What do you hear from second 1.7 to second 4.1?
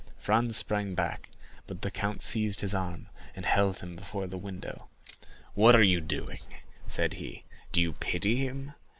the count seized his arm, and held him